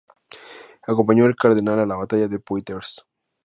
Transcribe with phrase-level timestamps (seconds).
[0.87, 3.05] Acompañó al cardenal a la batalla de Poitiers.